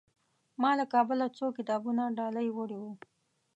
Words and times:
ما 0.61 0.71
له 0.79 0.85
کابله 0.93 1.25
څو 1.37 1.45
کتابونه 1.57 2.03
ډالۍ 2.17 2.47
وړي 2.53 2.77
وو. 2.83 2.91